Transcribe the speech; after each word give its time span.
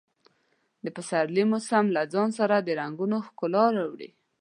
د 0.83 0.85
پسرلي 0.95 1.43
موسم 1.51 1.85
له 1.95 2.01
ځان 2.13 2.29
سره 2.39 2.55
د 2.59 2.69
ګلونو 2.97 3.17
ښکلا 3.27 3.65
راوړي. 3.77 4.09